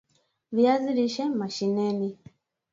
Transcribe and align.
viazi 0.55 0.89
lishe 0.97 1.25
mashineni 1.37 2.09